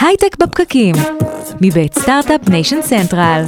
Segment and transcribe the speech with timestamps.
[0.00, 0.94] הייטק בפקקים,
[1.60, 3.44] מבית Start-Up Nation Central.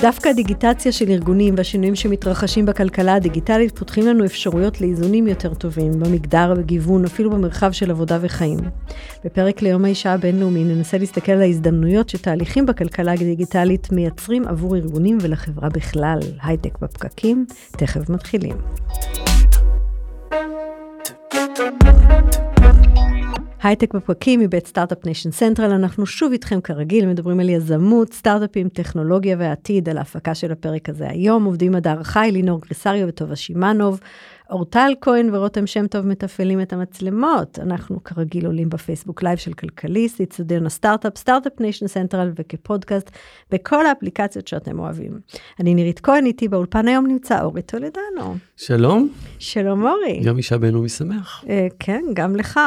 [0.00, 6.54] דווקא הדיגיטציה של ארגונים והשינויים שמתרחשים בכלכלה הדיגיטלית פותחים לנו אפשרויות לאיזונים יותר טובים, במגדר,
[6.58, 8.58] בגיוון, אפילו במרחב של עבודה וחיים.
[9.24, 15.68] בפרק ליום האישה הבינלאומי ננסה להסתכל על ההזדמנויות שתהליכים בכלכלה הדיגיטלית מייצרים עבור ארגונים ולחברה
[15.68, 16.18] בכלל.
[16.42, 18.56] הייטק בפקקים, תכף מתחילים.
[23.62, 29.36] הייטק בפקקים מבית Start-Up Nation Central, אנחנו שוב איתכם כרגיל, מדברים על יזמות, סטארט-אפים, טכנולוגיה
[29.38, 31.44] והעתיד, על ההפקה של הפרק הזה היום.
[31.44, 34.00] עובדים הדר חי, לינור גריסריו וטובה שימנוב,
[34.50, 37.58] אורטל כהן ורותם שם טוב מתפעלים את המצלמות.
[37.58, 43.10] אנחנו כרגיל עולים בפייסבוק לייב של כלכליסט, אצטדיון הסטארט-אפ, Start-Up Nation Central וכפודקאסט
[43.50, 45.20] בכל האפליקציות שאתם אוהבים.
[45.60, 48.36] אני נירית כהן, איתי באולפן היום נמצא אורי טולדנו.
[48.56, 49.08] שלום.
[49.38, 50.20] שלום אורי.
[50.22, 51.44] יום אישה בינלאומי שמח.
[51.48, 52.60] אה, כן, גם לך.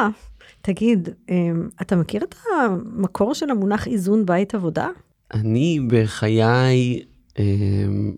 [0.64, 4.88] תגיד, אמ, אתה מכיר את המקור של המונח איזון בית עבודה?
[5.34, 7.02] אני בחיי,
[7.38, 8.14] אמ,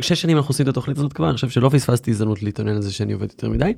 [0.00, 2.82] שש שנים אנחנו עושים את התוכנית הזאת כבר, אני חושב שלא פספסתי הזדמנות להתעונן על
[2.82, 3.72] זה שאני עובד יותר מדי.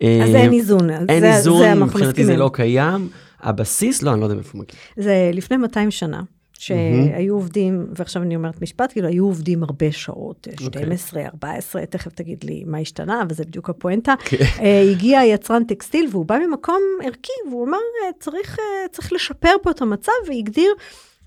[0.00, 0.90] אז אין איזון.
[0.90, 3.08] אין זה, איזון, מבחינתי זה לא קיים.
[3.40, 4.76] הבסיס, לא, אני לא יודע מאיפה מגיע.
[4.96, 6.22] זה לפני 200 שנה.
[6.60, 12.44] שהיו עובדים, ועכשיו אני אומרת משפט, כאילו היו עובדים הרבה שעות, 12, 14, תכף תגיד
[12.44, 14.14] לי מה השתנה, אבל זה בדיוק הפואנטה.
[14.24, 14.36] כן.
[14.36, 17.78] Uh, הגיע יצרן טקסטיל והוא בא ממקום ערכי, והוא אמר,
[18.18, 20.72] צריך, uh, צריך לשפר פה את המצב, והגדיר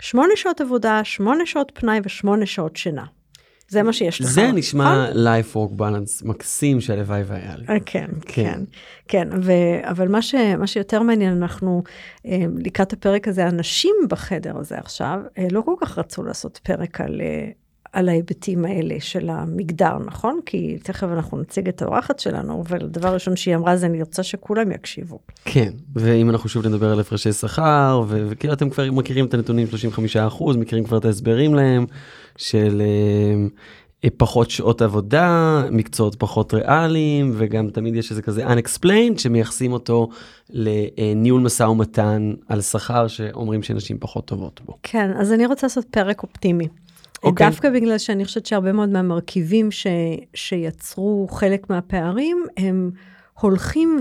[0.00, 3.04] שמונה שעות עבודה, שמונה שעות פנאי ושמונה שעות שינה.
[3.68, 4.26] זה מה שיש לך.
[4.26, 7.66] זה נשמע life work balance מקסים שהלוואי והיה לי.
[7.66, 8.60] כן, כן, כן.
[9.08, 11.82] כן ו, אבל מה, ש, מה שיותר מעניין, אנחנו
[12.58, 15.18] לקראת הפרק הזה, אנשים בחדר הזה עכשיו,
[15.50, 17.20] לא כל כך רצו לעשות פרק על...
[17.94, 20.40] על ההיבטים האלה של המגדר, נכון?
[20.46, 24.22] כי תכף אנחנו נציג את האורחת שלנו, אבל הדבר הראשון שהיא אמרה זה אני רוצה
[24.22, 25.18] שכולם יקשיבו.
[25.44, 29.66] כן, ואם אנחנו שוב נדבר על הפרשי שכר, וכאילו אתם כבר מכירים את הנתונים
[30.30, 31.86] 35%, מכירים כבר את ההסברים להם,
[32.36, 32.82] של
[34.04, 40.08] אה, פחות שעות עבודה, מקצועות פחות ריאליים, וגם תמיד יש איזה כזה unexplained שמייחסים אותו
[40.50, 44.76] לניהול משא ומתן על שכר שאומרים שנשים פחות טובות בו.
[44.82, 46.64] כן, אז אני רוצה לעשות פרק אופטימי.
[46.64, 47.26] Okay.
[47.26, 47.46] אוקיי.
[47.46, 49.86] דווקא בגלל שאני חושבת שהרבה מאוד מהמרכיבים ש,
[50.34, 52.90] שיצרו חלק מהפערים, הם
[53.40, 54.00] הולכים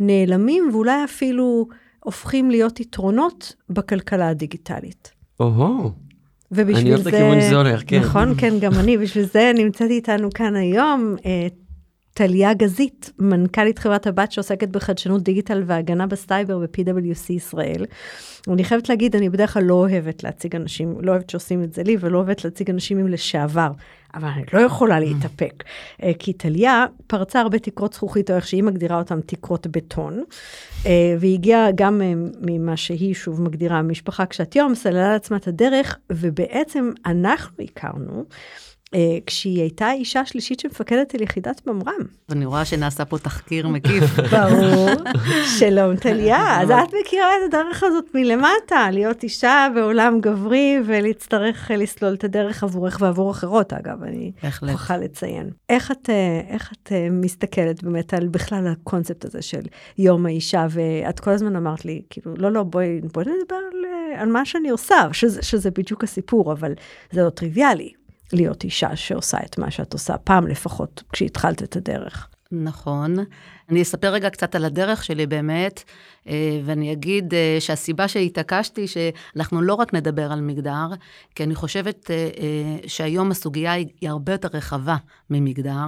[0.00, 1.66] ונעלמים, ואולי אפילו
[2.00, 5.12] הופכים להיות יתרונות בכלכלה הדיגיטלית.
[5.40, 5.90] או-הו.
[6.52, 7.10] ובשביל אני זה...
[7.10, 8.00] אני לכיוון שזה הולך, כן.
[8.00, 8.98] נכון, כן, גם אני.
[8.98, 11.46] בשביל זה נמצאת איתנו כאן היום אה,
[12.14, 17.86] טליה גזית, מנכ"לית חברת הבת שעוסקת בחדשנות דיגיטל והגנה בסייבר ב-PwC ישראל.
[18.48, 21.82] אני חייבת להגיד, אני בדרך כלל לא אוהבת להציג אנשים, לא אוהבת שעושים את זה
[21.82, 23.70] לי, ולא אוהבת להציג אנשים עם לשעבר,
[24.14, 25.64] אבל אני לא יכולה להתאפק.
[26.02, 30.24] אה, כי טליה פרצה הרבה תקרות זכוכית, או איך שהיא מגדירה אותן, תקרות בטון,
[30.86, 35.48] אה, והיא הגיעה גם אה, ממה שהיא שוב מגדירה משפחה קשת יום, סללה לעצמה את
[35.48, 38.24] הדרך, ובעצם אנחנו הכרנו.
[38.94, 42.06] אה, כשהיא הייתה האישה השלישית שמפקדת על יחידת ממר"ם.
[42.30, 44.04] אני רואה שנעשה פה תחקיר מקיף.
[44.32, 44.88] ברור.
[45.58, 52.14] שלום טליה, אז את מכירה את הדרך הזאת מלמטה, להיות אישה בעולם גברי ולהצטרך לסלול
[52.14, 55.50] את הדרך עבורך ועבור אחרות, אגב, אני מוכרחה לציין.
[55.68, 59.62] איך את, אה, איך את אה, מסתכלת באמת על בכלל הקונספט הזה של
[59.98, 63.84] יום האישה, ואת כל הזמן אמרת לי, כאילו, לא, לא, בואי, בואי נדבר על,
[64.20, 66.72] על מה שאני עושה, שזה, שזה בדיוק הסיפור, אבל
[67.12, 68.01] זה לא טריוויאלי.
[68.32, 72.28] להיות אישה שעושה את מה שאת עושה, פעם לפחות, כשהתחלת את הדרך.
[72.52, 73.16] נכון.
[73.68, 75.82] אני אספר רגע קצת על הדרך שלי באמת,
[76.28, 80.86] אה, ואני אגיד אה, שהסיבה שהתעקשתי, שאנחנו לא רק נדבר על מגדר,
[81.34, 84.96] כי אני חושבת אה, שהיום הסוגיה היא הרבה יותר רחבה
[85.30, 85.86] ממגדר,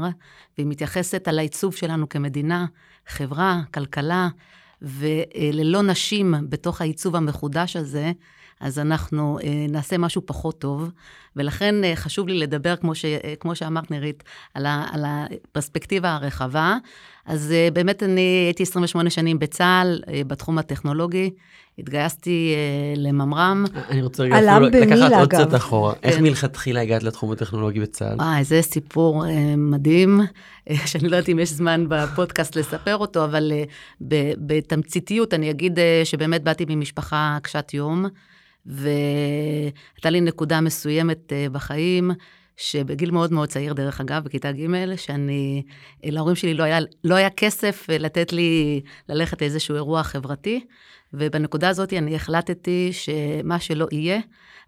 [0.59, 2.67] והיא מתייחסת על העיצוב שלנו כמדינה,
[3.07, 4.29] חברה, כלכלה,
[4.83, 8.13] וללא נשים בתוך העיצוב המחודש הזה,
[8.61, 10.91] אז אנחנו אה, נעשה משהו פחות טוב.
[11.37, 14.23] ולכן אה, חשוב לי לדבר, כמו, ש, אה, כמו שאמרת, נירית,
[14.55, 16.77] על, ה, על הפרספקטיבה הרחבה.
[17.27, 21.31] אז אה, באמת אני הייתי 28 שנים בצה"ל, אה, בתחום הטכנולוגי.
[21.79, 23.65] התגייסתי uh, לממר"ם.
[23.91, 25.95] אני רוצה רגע אפילו לקחת עוד קצת אחורה.
[25.95, 26.09] כן.
[26.09, 28.21] איך מלכתחילה הגעת לתחום הטכנולוגי בצה"ל?
[28.21, 33.25] אה, זה סיפור uh, מדהים, uh, שאני לא יודעת אם יש זמן בפודקאסט לספר אותו,
[33.25, 34.05] אבל uh,
[34.39, 38.07] בתמציתיות אני אגיד uh, שבאמת באתי ממשפחה קשת יום.
[38.67, 42.11] והייתה לי נקודה מסוימת אה, בחיים,
[42.57, 45.63] שבגיל מאוד מאוד צעיר, דרך אגב, בכיתה ג', שאני,
[46.05, 50.65] אה, להורים שלי לא היה, לא היה כסף אה, לתת לי ללכת לאיזשהו אירוע חברתי,
[51.13, 54.21] ובנקודה הזאת אני החלטתי שמה שלא יהיה,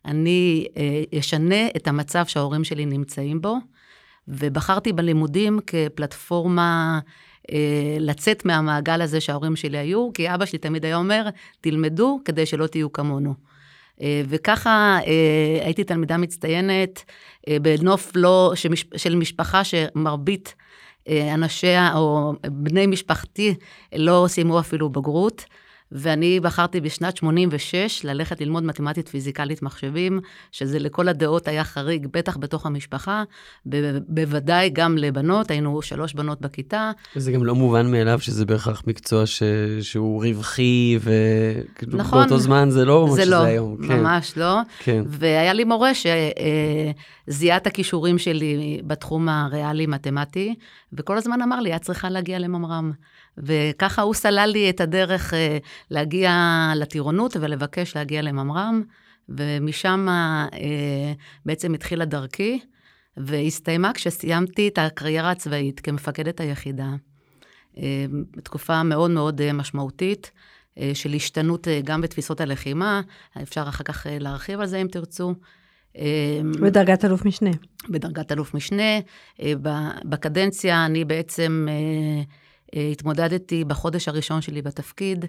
[0.05, 0.67] אני
[1.19, 3.57] אשנה את המצב שההורים שלי נמצאים בו,
[4.29, 7.01] ובחרתי בלימודים כפלטפורמה
[8.01, 11.29] לצאת מהמעגל הזה שההורים שלי היו, כי אבא שלי תמיד היה אומר,
[11.61, 13.35] תלמדו כדי שלא תהיו כמונו.
[14.03, 17.05] אה, וככה אה, הייתי תלמידה מצטיינת
[17.49, 18.53] אה, בנוף לא,
[18.97, 20.55] של משפחה שמרבית
[21.35, 23.55] אנשיה או בני משפחתי
[23.97, 25.45] לא סיימו אפילו בגרות.
[25.93, 30.21] ואני בחרתי בשנת 86 ללכת ללמוד מתמטית פיזיקלית מחשבים,
[30.53, 33.23] שזה לכל הדעות היה חריג, בטח בתוך המשפחה,
[33.69, 36.91] ב- בוודאי גם לבנות, היינו שלוש בנות בכיתה.
[37.17, 39.43] וזה גם לא מובן מאליו שזה בהכרח מקצוע ש...
[39.81, 42.19] שהוא רווחי, וכאילו נכון.
[42.21, 43.77] באותו זמן זה לא מה זה שזה לא, היום.
[43.89, 44.01] כן.
[44.01, 44.59] ממש לא.
[44.79, 45.03] כן.
[45.07, 50.55] והיה לי מורה שזיהה את הכישורים שלי בתחום הריאלי-מתמטי,
[50.93, 52.93] וכל הזמן אמר לי, את צריכה להגיע לממר"ם.
[53.39, 55.59] וככה הוא סלל לי את הדרך אה,
[55.91, 56.33] להגיע
[56.77, 58.83] לטירונות ולבקש להגיע לממר"ם,
[59.29, 61.13] ומשם אה,
[61.47, 62.61] בעצם התחילה דרכי,
[63.17, 66.89] והסתיימה כשסיימתי את הקריירה הצבאית כמפקדת היחידה.
[67.79, 68.07] אה,
[68.37, 70.31] בתקופה מאוד מאוד משמעותית.
[70.95, 73.01] של השתנות גם בתפיסות הלחימה,
[73.43, 75.35] אפשר אחר כך להרחיב על זה אם תרצו.
[76.61, 77.51] בדרגת אלוף משנה.
[77.89, 78.99] בדרגת אלוף משנה.
[80.05, 81.67] בקדנציה אני בעצם
[82.75, 85.25] התמודדתי בחודש הראשון שלי בתפקיד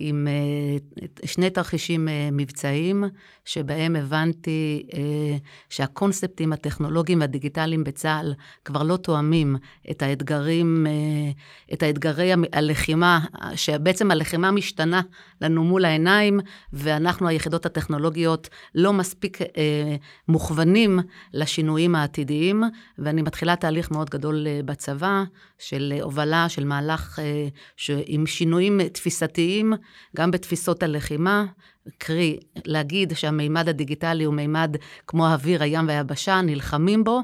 [0.00, 3.04] עם אה, שני תרחישים אה, מבצעיים,
[3.44, 5.36] שבהם הבנתי אה,
[5.68, 8.34] שהקונספטים הטכנולוגיים והדיגיטליים בצה"ל
[8.64, 9.56] כבר לא תואמים
[9.90, 10.86] את האתגרים,
[11.72, 13.20] את האתגרי הלחימה,
[13.54, 15.00] שבעצם הלחימה משתנה
[15.40, 16.40] לנו מול העיניים,
[16.72, 19.38] ואנחנו, היחידות הטכנולוגיות, לא מספיק
[20.28, 20.98] מוכוונים
[21.34, 22.62] לשינויים העתידיים,
[22.98, 25.24] ואני מתחילה תהליך מאוד גדול בצבא,
[25.58, 27.18] של הובלה, של מהלך
[28.06, 29.72] עם שינויים תפיסתיים,
[30.16, 31.44] גם בתפיסות הלחימה,
[31.98, 34.76] קרי, להגיד שהמימד הדיגיטלי הוא מימד
[35.06, 37.20] כמו האוויר, הים והיבשה, נלחמים בו,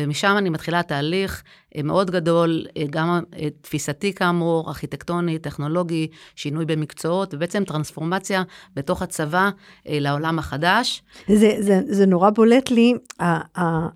[0.00, 1.42] ומשם אני מתחילה תהליך
[1.76, 8.42] אה, מאוד גדול, אה, גם אה, תפיסתי כאמור, ארכיטקטוני, טכנולוגי, שינוי במקצועות, ובעצם טרנספורמציה
[8.76, 9.50] בתוך הצבא
[9.86, 11.02] לעולם החדש.
[11.28, 12.94] זה, זה, זה נורא בולט לי,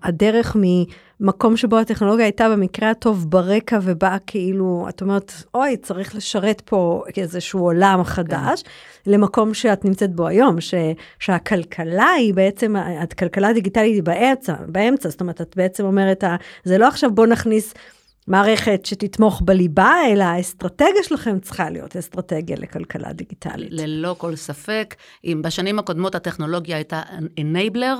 [0.03, 6.61] הדרך ממקום שבו הטכנולוגיה הייתה במקרה הטוב ברקע ובאה כאילו, את אומרת, אוי, צריך לשרת
[6.65, 9.11] פה איזשהו עולם חדש, כן.
[9.11, 10.73] למקום שאת נמצאת בו היום, ש,
[11.19, 16.23] שהכלכלה היא בעצם, הכלכלה הדיגיטלית היא באמצע, באמצע, זאת אומרת, את בעצם אומרת,
[16.63, 17.73] זה לא עכשיו בוא נכניס...
[18.27, 23.69] מערכת שתתמוך בליבה, אלא האסטרטגיה שלכם צריכה להיות אסטרטגיה לכלכלה דיגיטלית.
[23.71, 24.95] ללא כל ספק.
[25.25, 27.01] אם בשנים הקודמות הטכנולוגיה הייתה
[27.39, 27.97] enabler,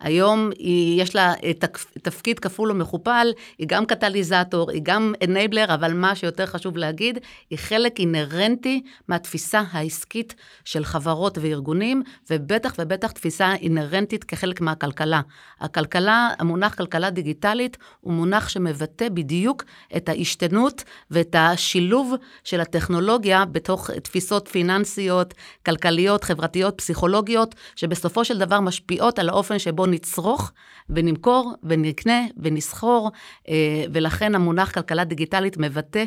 [0.00, 5.92] היום היא, יש לה תק, תפקיד כפול ומכופל, היא גם קטליזטור, היא גם enabler, אבל
[5.92, 7.18] מה שיותר חשוב להגיד,
[7.50, 10.34] היא חלק אינהרנטי מהתפיסה העסקית
[10.64, 15.20] של חברות וארגונים, ובטח ובטח תפיסה אינהרנטית כחלק מהכלכלה.
[15.60, 19.64] הכלכלה, המונח כלכלה דיגיטלית, הוא מונח שמבטא בדיוק
[19.96, 22.14] את ההשתנות ואת השילוב
[22.44, 25.34] של הטכנולוגיה בתוך תפיסות פיננסיות,
[25.66, 30.52] כלכליות, חברתיות, פסיכולוגיות, שבסופו של דבר משפיעות על האופן שבו נצרוך
[30.90, 33.10] ונמכור ונקנה ונסחור,
[33.48, 36.04] אה, ולכן המונח כלכלה דיגיטלית מבטא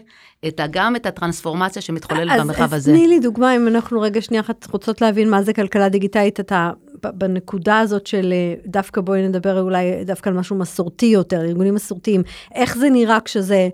[0.48, 2.92] את, גם את הטרנספורמציה שמתחוללת במרחב אז, הזה.
[2.92, 6.40] אז תני לי דוגמה, אם אנחנו רגע שנייה אחת רוצות להבין מה זה כלכלה דיגיטלית,
[6.40, 6.72] אתה
[7.02, 12.24] בנקודה הזאת של אה, דווקא בואי נדבר אולי דווקא על משהו מסורתי יותר, ארגונים מסורתיים,
[12.56, 13.70] איך זה נראה כשזה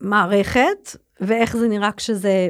[0.00, 2.48] מערכת, ואיך זה נראה כשזה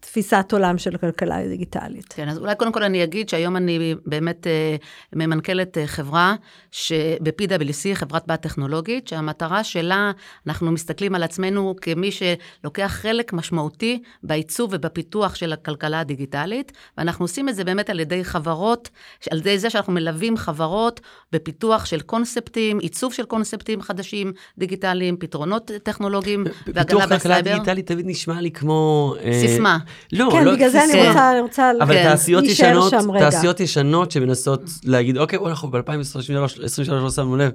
[0.00, 2.12] תפיסת עולם של כלכלה דיגיטלית.
[2.12, 4.76] כן, אז אולי קודם כל אני אגיד שהיום אני באמת אה,
[5.12, 6.34] ממנכ"לת אה, חברה
[7.20, 10.12] ב-PwC, חברת בת טכנולוגית, שהמטרה שלה,
[10.46, 17.48] אנחנו מסתכלים על עצמנו כמי שלוקח חלק משמעותי בעיצוב ובפיתוח של הכלכלה הדיגיטלית, ואנחנו עושים
[17.48, 18.90] את זה באמת על ידי חברות,
[19.30, 21.00] על ידי זה שאנחנו מלווים חברות
[21.32, 27.52] בפיתוח של קונספטים, עיצוב של קונספטים חדשים, דיגיטליים, פתרונות טכנולוגיים, והגנה פיתוח כלכלה בסייבר.
[27.52, 29.14] דיגיטלית תמיד נשמע לי כמו...
[29.24, 29.75] אה,
[30.12, 31.08] לא, כן, לא בגלל זה אני.
[31.08, 32.02] רוצה, אני רוצה אבל כן.
[32.04, 32.92] תעשיות ישנות.
[33.18, 36.32] תעשיות ישנות שמנסות להגיד, אוקיי, אנחנו ב-2023
[36.88, 37.50] לא שמנו לב,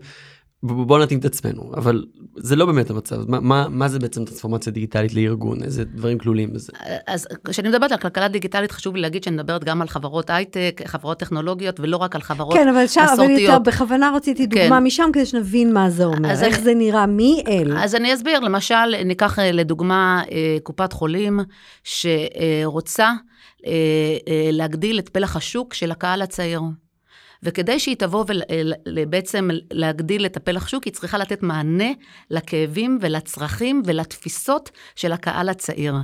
[0.64, 2.06] ב- בואו נתאים את עצמנו, אבל
[2.38, 3.30] זה לא באמת המצב.
[3.32, 5.64] מה, מה, מה זה בעצם טרנספורמציה דיגיטלית לארגון?
[5.64, 6.74] איזה דברים כלולים בזה?
[7.08, 10.82] אז כשאני מדברת על כלכלה דיגיטלית, חשוב לי להגיד שאני מדברת גם על חברות הייטק,
[10.86, 13.60] חברות טכנולוגיות, ולא רק על חברות כן, אבל שם, אבל יותר.
[13.60, 14.84] בכוונה רציתי דוגמה כן.
[14.84, 17.78] משם כדי שנבין מה זה אומר, אז איך אני- זה נראה, מי אל.
[17.78, 21.40] אז אני אסביר, למשל, ניקח אה, לדוגמה אה, קופת חולים
[21.84, 23.12] שרוצה
[23.68, 23.72] אה,
[24.52, 26.62] להגדיל את פלח השוק של הקהל הצעיר.
[27.44, 28.26] וכדי שהיא תבוא
[28.96, 31.90] ובעצם להגדיל את הפלח שוק, היא צריכה לתת מענה
[32.30, 35.96] לכאבים ולצרכים ולתפיסות של הקהל הצעיר.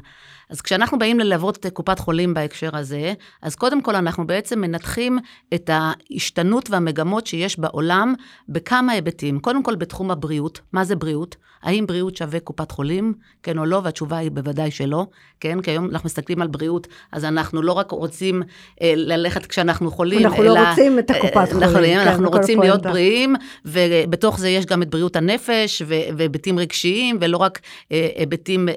[0.50, 5.20] אז כשאנחנו באים ללוות את קופת חולים בהקשר הזה, אז קודם כל אנחנו בעצם מנתחים
[5.54, 8.13] את ההשתנות והמגמות שיש בעולם
[8.50, 9.39] בכמה היבטים.
[9.39, 11.36] קודם כל בתחום הבריאות, מה זה בריאות?
[11.63, 13.13] האם בריאות שווה קופת חולים,
[13.44, 13.82] כן או לא?
[13.84, 15.06] והתשובה היא בוודאי שלא,
[15.39, 15.62] כן?
[15.62, 18.44] כי היום אנחנו מסתכלים על בריאות, אז אנחנו לא רק רוצים
[18.82, 20.60] אה, ללכת כשאנחנו חולים, אנחנו לא אלא...
[20.60, 22.00] אנחנו לא רוצים את הקופת אה, חולים.
[22.00, 22.89] כן, אנחנו רוצים להיות דה.
[22.89, 23.36] בריאים,
[23.66, 25.82] ובתוך זה יש גם את בריאות הנפש,
[26.18, 27.60] והיבטים רגשיים, ולא רק
[27.92, 28.75] אה, היבטים אה,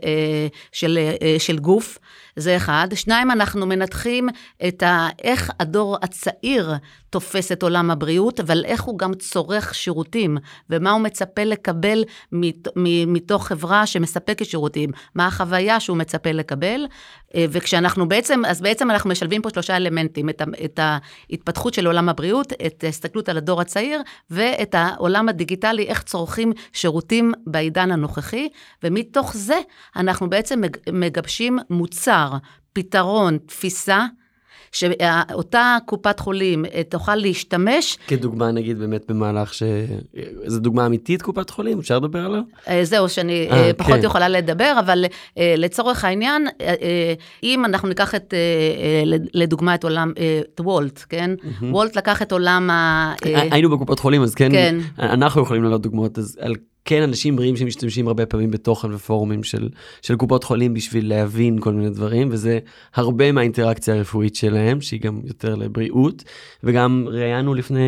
[0.72, 1.98] של, אה, של גוף.
[2.40, 2.88] זה אחד.
[2.94, 4.28] שניים, אנחנו מנתחים
[4.68, 5.08] את ה...
[5.22, 6.74] איך הדור הצעיר
[7.10, 10.38] תופס את עולם הבריאות, אבל איך הוא גם צורך שירותים,
[10.70, 12.04] ומה הוא מצפה לקבל
[13.06, 16.86] מתוך חברה שמספקת שירותים, מה החוויה שהוא מצפה לקבל.
[17.34, 21.86] אה, וכשאנחנו בעצם, אז בעצם אנחנו משלבים פה שלושה אלמנטים, את, ה, את ההתפתחות של
[21.86, 28.48] עולם הבריאות, את ההסתכלות על הדור הצעיר, ואת העולם הדיגיטלי, איך צורכים שירותים בעידן הנוכחי,
[28.82, 29.58] ומתוך זה
[29.96, 30.60] אנחנו בעצם
[30.92, 32.29] מגבשים מוצר,
[32.72, 34.06] פתרון, תפיסה,
[34.72, 37.98] שאותה קופת חולים אה, תוכל להשתמש.
[38.06, 39.62] כדוגמה נגיד באמת במהלך ש...
[40.46, 42.40] זו דוגמה אמיתית קופת חולים, אפשר לדבר עליה?
[42.68, 44.04] אה, זהו, שאני 아, אה, פחות כן.
[44.04, 45.04] יכולה לדבר, אבל
[45.36, 46.46] לצורך העניין,
[47.42, 48.34] אם אנחנו ניקח את,
[49.34, 50.12] לדוגמה את עולם,
[50.54, 51.30] את וולט, כן?
[51.38, 51.64] Mm-hmm.
[51.64, 53.14] וולט לקח את עולם ה...
[53.24, 54.76] היינו בקופת חולים, אז כן, כן.
[54.98, 59.68] אנחנו יכולים לעלות דוגמאות, אז על כן אנשים בריאים שמשתמשים הרבה פעמים בתוכן ופורומים של,
[60.02, 62.58] של קופות חולים בשביל להבין כל מיני דברים, וזה
[62.94, 66.24] הרבה מהאינטראקציה הרפואית שלהם, שהיא גם יותר לבריאות.
[66.64, 67.80] וגם ראיינו לפני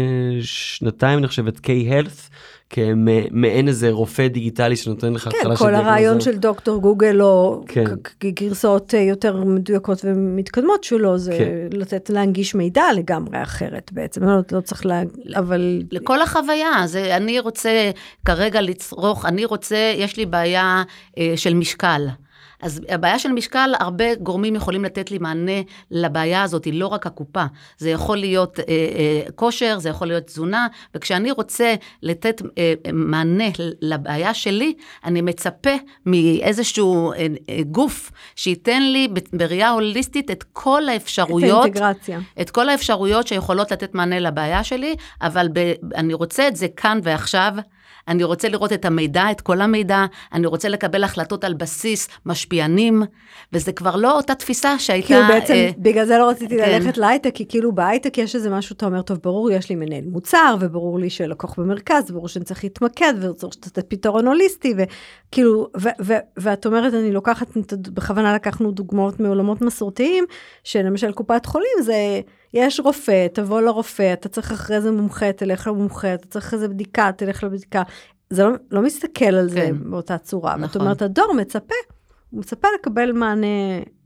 [0.43, 2.31] שנתיים, אני חושב, את K-Health,
[2.75, 5.65] כמעין איזה רופא דיגיטלי שנותן לך התחלה של...
[5.65, 7.85] כן, כל הרעיון של דוקטור גוגל, או כן.
[8.25, 11.79] גרסאות אה, יותר מדויקות ומתקדמות שלו, זה כן.
[11.79, 15.03] לתת, להנגיש מידע לגמרי אחרת בעצם, לא, לא צריך לה...
[15.37, 15.83] אבל...
[15.93, 17.91] לכל החוויה, זה אני רוצה
[18.25, 20.83] כרגע לצרוך, אני רוצה, יש לי בעיה
[21.19, 22.07] אה, של משקל.
[22.63, 27.07] אז הבעיה של משקל, הרבה גורמים יכולים לתת לי מענה לבעיה הזאת, היא לא רק
[27.07, 27.45] הקופה.
[27.79, 33.45] זה יכול להיות אה, אה, כושר, זה יכול להיות תזונה, וכשאני רוצה לתת אה, מענה
[33.83, 35.71] לבעיה שלי, אני מצפה
[36.07, 41.67] מאיזשהו אה, אה, גוף שייתן לי בראייה הוליסטית את כל האפשרויות.
[41.67, 42.21] את האינטגרציה.
[42.41, 47.01] את כל האפשרויות שיכולות לתת מענה לבעיה שלי, אבל ב, אני רוצה את זה כאן
[47.03, 47.53] ועכשיו.
[48.09, 53.03] אני רוצה לראות את המידע, את כל המידע, אני רוצה לקבל החלטות על בסיס משפיענים,
[53.53, 55.07] וזה כבר לא אותה תפיסה שהייתה...
[55.07, 56.71] כאילו בעצם, אה, בגלל זה לא רציתי כן.
[56.71, 60.05] ללכת להייטק, כי כאילו בהייטק יש איזה משהו, אתה אומר, טוב, ברור, יש לי מנהל
[60.07, 65.69] מוצר, וברור לי שלקוח במרכז, ברור שאני צריך להתמקד, וצריך לתת פתרון הוליסטי, וכאילו,
[66.37, 70.25] ואת אומרת, אני לוקחת, בכוונה לקחנו דוגמאות מעולמות מסורתיים,
[70.65, 72.21] שלמשל קופת חולים זה...
[72.55, 76.69] יש רופא, תבוא לרופא, אתה צריך אחרי זה מומחה, תלך למומחה, אתה צריך אחרי זה
[76.69, 77.83] בדיקה, תלך לבדיקה.
[78.31, 79.55] זה לא, לא מסתכל על כן.
[79.55, 80.57] זה באותה צורה.
[80.57, 80.67] נכון.
[80.67, 81.75] זאת אומרת, הדור מצפה,
[82.31, 83.47] הוא מצפה לקבל מענה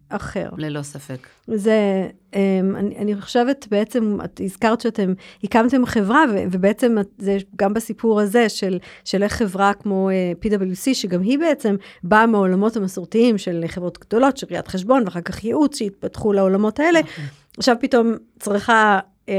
[0.09, 0.49] אחר.
[0.59, 1.27] ללא ספק.
[1.47, 5.13] זה, אמ, אני, אני חושבת בעצם, את הזכרת שאתם
[5.45, 10.95] הקמתם חברה, ו, ובעצם זה גם בסיפור הזה של, של איך חברה כמו uh, PwC,
[10.95, 15.79] שגם היא בעצם באה מהעולמות המסורתיים של חברות גדולות, של ראיית חשבון, ואחר כך ייעוץ
[15.79, 17.01] שהתפתחו לעולמות האלה.
[17.01, 17.25] נכון.
[17.57, 19.31] עכשיו פתאום צריכה um,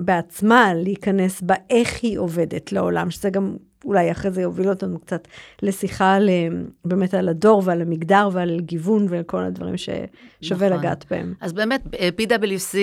[0.00, 5.28] בעצמה להיכנס באיך היא עובדת לעולם, שזה גם אולי אחרי זה יוביל אותנו קצת
[5.62, 6.30] לשיחה על,
[6.84, 10.78] באמת על הדור ועל המגדר ועל גיוון ועל כל הדברים ששווה נכון.
[10.80, 11.34] לגעת בהם.
[11.40, 12.76] אז באמת, אה, PwC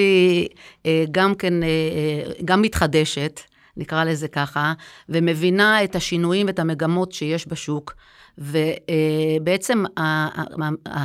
[0.86, 3.40] אה, גם כן, אה, גם מתחדשת,
[3.78, 4.74] נקרא לזה ככה,
[5.10, 7.94] ומבינה את השינויים ואת המגמות שיש בשוק.
[8.38, 9.84] ובעצם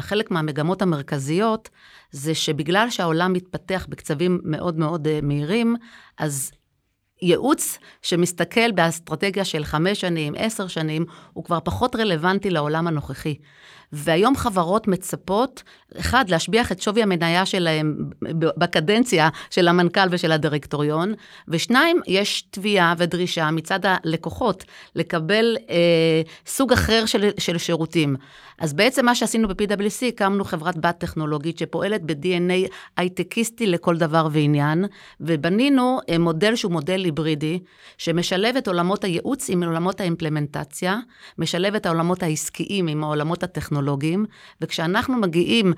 [0.00, 1.68] חלק מהמגמות המרכזיות
[2.10, 5.76] זה שבגלל שהעולם מתפתח בקצבים מאוד מאוד מהירים,
[6.18, 6.50] אז
[7.22, 13.34] ייעוץ שמסתכל באסטרטגיה של חמש שנים, עשר שנים, הוא כבר פחות רלוונטי לעולם הנוכחי.
[13.92, 15.62] והיום חברות מצפות,
[16.00, 17.96] אחד, להשביח את שווי המניה שלהם
[18.56, 21.14] בקדנציה של המנכ"ל ושל הדירקטוריון,
[21.48, 24.64] ושניים, יש תביעה ודרישה מצד הלקוחות
[24.94, 28.16] לקבל אה, סוג אחר של, של שירותים.
[28.58, 34.84] אז בעצם מה שעשינו ב-PwC, הקמנו חברת בת טכנולוגית שפועלת ב-DNA הייטקיסטי לכל דבר ועניין,
[35.20, 37.58] ובנינו אה, מודל שהוא מודל היברידי,
[37.98, 40.98] שמשלב את עולמות הייעוץ עם עולמות האימפלמנטציה,
[41.38, 43.75] משלב את העולמות העסקיים עם העולמות הטכנולוגיים.
[43.76, 44.24] טכנולוגיים,
[44.60, 45.72] וכשאנחנו מגיעים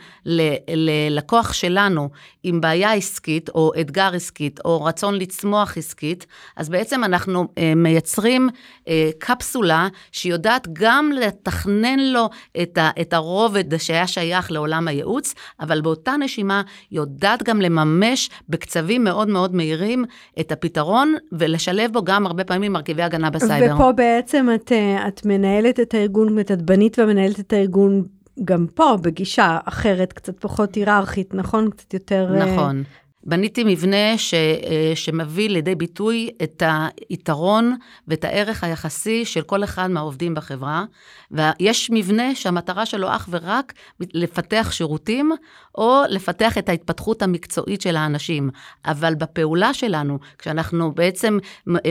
[0.69, 2.09] ללקוח שלנו
[2.43, 6.27] עם בעיה עסקית, או אתגר עסקית, או רצון לצמוח עסקית,
[6.57, 8.49] אז בעצם אנחנו אה, מייצרים
[8.89, 12.29] אה, קפסולה שיודעת גם לתכנן לו
[12.63, 16.63] את, ה, את הרובד שהיה שייך לעולם הייעוץ, אבל באותה נשימה
[16.93, 20.05] יודעת גם לממש בקצבים מאוד מאוד מהירים
[20.41, 23.75] את הפתרון, ולשלב בו גם הרבה פעמים מרכיבי הגנה בסייבר.
[23.75, 27.98] ופה בעצם את, אה, את מנהלת את הארגון, את בנית ומנהלת את הארגון
[28.45, 31.71] גם פה בגישה אחרת, קצת פחות היררכית, נכון?
[31.71, 32.35] קצת יותר...
[32.47, 32.83] נכון.
[33.29, 36.63] בניתי מבנה ש, אה, שמביא לידי ביטוי את
[37.09, 37.77] היתרון
[38.09, 40.85] ואת הערך היחסי של כל אחד מהעובדים בחברה.
[41.31, 45.33] ויש מבנה שהמטרה שלו אך ורק לפתח שירותים,
[45.75, 48.51] או לפתח את ההתפתחות המקצועית של האנשים.
[48.87, 51.39] אבל בפעולה שלנו, כשאנחנו בעצם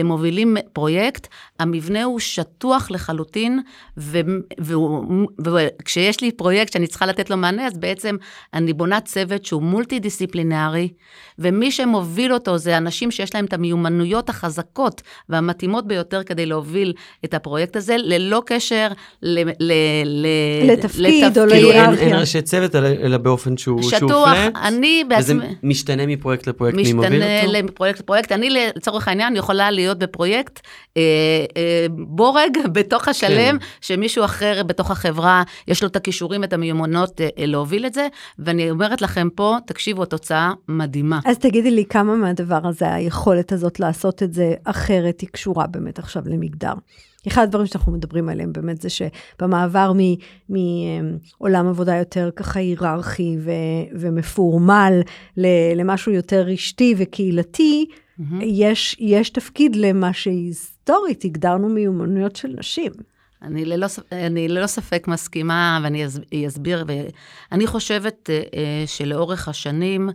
[0.04, 1.26] מובילים פרויקט,
[1.58, 3.60] המבנה הוא שטוח לחלוטין,
[5.44, 8.16] וכשיש לי פרויקט שאני צריכה לתת לו מענה, אז בעצם
[8.54, 10.88] אני בונה צוות שהוא מולטי דיסציפלינרי.
[11.38, 16.92] ומי שמוביל אותו זה אנשים שיש להם את המיומנויות החזקות והמתאימות ביותר כדי להוביל
[17.24, 18.88] את הפרויקט הזה, ללא קשר
[19.22, 19.72] ל, ל,
[20.04, 20.26] ל,
[20.64, 21.96] לתפקיד, לתפקיד או להיררכיה.
[21.96, 25.44] כאילו אין ראשי צוות, אלא באופן שהוא, שטוח, שהוא פלט, אני בעצמי...
[25.44, 27.46] וזה משתנה מפרויקט לפרויקט, מי מוביל אותו?
[27.46, 28.32] משתנה מפרויקט לפרויקט.
[28.32, 30.60] אני לצורך העניין יכולה להיות בפרויקט
[30.96, 31.02] אה,
[31.56, 33.66] אה, בורג בתוך השלם, כן.
[33.80, 38.08] שמישהו אחר בתוך החברה, יש לו את הכישורים, את המיומנות אה, להוביל את זה,
[38.38, 41.17] ואני אומרת לכם פה, תקשיבו, התוצאה מדהימה.
[41.24, 45.98] אז תגידי לי כמה מהדבר הזה, היכולת הזאת לעשות את זה אחרת, היא קשורה באמת
[45.98, 46.72] עכשיו למגדר.
[47.28, 49.92] אחד הדברים שאנחנו מדברים עליהם באמת זה שבמעבר
[50.48, 53.50] מעולם עבודה יותר ככה היררכי ו,
[53.92, 55.00] ומפורמל
[55.76, 58.22] למשהו יותר רשתי וקהילתי, mm-hmm.
[58.44, 62.92] יש, יש תפקיד למה שהיסטורית הגדרנו מיומנויות של נשים.
[63.42, 66.06] אני ללא, אני ללא ספק מסכימה, ואני
[66.46, 66.84] אסביר.
[66.86, 70.14] ואני חושבת אה, אה, שלאורך השנים אה,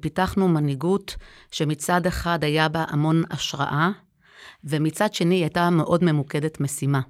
[0.00, 1.16] פיתחנו מנהיגות
[1.50, 3.90] שמצד אחד היה בה המון השראה,
[4.64, 7.00] ומצד שני היא הייתה מאוד ממוקדת משימה.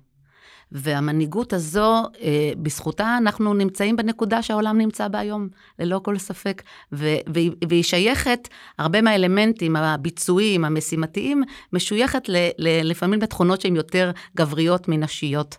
[0.72, 5.48] והמנהיגות הזו, אה, בזכותה אנחנו נמצאים בנקודה שהעולם נמצא בה היום,
[5.78, 6.62] ללא כל ספק.
[6.92, 8.48] והיא, שייכת,
[8.78, 12.22] הרבה מהאלמנטים הביצועיים, המשימתיים, משויכת
[12.58, 15.56] לפעמים לתכונות שהן יותר גבריות מנשיות.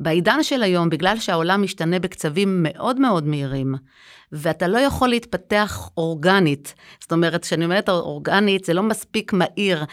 [0.00, 3.74] בעידן של היום, בגלל שהעולם משתנה בקצבים מאוד מאוד מהירים,
[4.32, 6.74] ואתה לא יכול להתפתח אורגנית.
[7.00, 9.84] זאת אומרת, כשאני אומרת אורגנית, זה לא מספיק מהיר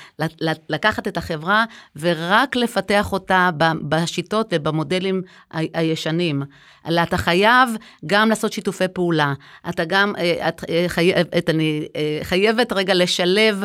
[0.69, 3.49] לקחת את החברה ורק לפתח אותה
[3.89, 5.21] בשיטות ובמודלים
[5.51, 6.43] הישנים.
[6.87, 7.69] אלא אתה חייב
[8.05, 9.33] גם לעשות שיתופי פעולה.
[9.69, 13.63] אתה גם, אה, את, אה, חייבת, אני אה, חייבת רגע לשלב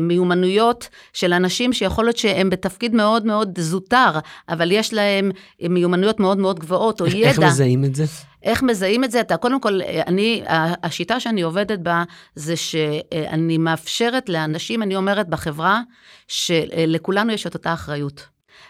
[0.00, 4.10] מיומנויות של אנשים שיכול להיות שהם בתפקיד מאוד מאוד זוטר,
[4.48, 5.30] אבל יש להם
[5.70, 7.28] מיומנויות מאוד מאוד גבוהות, או ידע.
[7.28, 8.04] איך מזהים את זה?
[8.42, 9.20] איך מזהים את זה?
[9.20, 10.42] אתה קודם כל, אני,
[10.82, 15.80] השיטה שאני עובדת בה, זה שאני מאפשרת לאנשים, אני אומרת בחברה,
[16.28, 18.26] שלכולנו יש את אותה אחריות.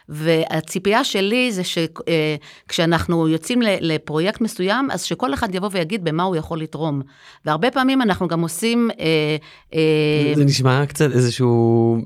[0.09, 6.61] והציפייה שלי זה שכשאנחנו יוצאים לפרויקט מסוים, אז שכל אחד יבוא ויגיד במה הוא יכול
[6.61, 7.03] לתרום.
[7.45, 8.91] והרבה פעמים אנחנו גם עושים...
[9.01, 9.37] אה,
[9.75, 11.97] אה, זה נשמע קצת איזשהו...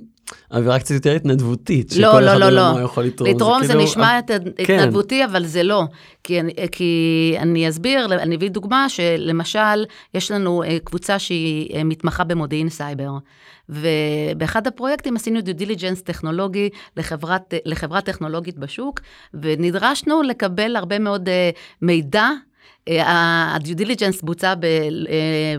[0.53, 2.81] אווירה קצת יותר התנדבותית, לא, שכל לא, אחד לא, לא.
[2.85, 3.31] יכול לתרום.
[3.31, 3.85] לתרום זה, זה כאילו...
[3.85, 4.79] נשמע כן.
[4.79, 5.85] התנדבותי, אבל זה לא.
[6.25, 9.85] כי אני, כי אני אסביר, אני אביא דוגמה שלמשל,
[10.15, 13.11] יש לנו אה, קבוצה שהיא אה, מתמחה במודיעין סייבר.
[13.69, 19.01] ובאחד הפרויקטים עשינו due diligence טכנולוגי לחברת, לחברה טכנולוגית בשוק,
[19.35, 21.51] ונדרשנו לקבל הרבה מאוד אה,
[21.83, 22.29] מידע.
[22.91, 24.71] ה due diligence בוצע ב, אה,